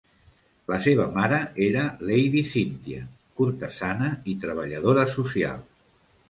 [0.71, 3.03] La seva mare era Lady Cynthia,
[3.43, 5.63] cortesana i treballadora social.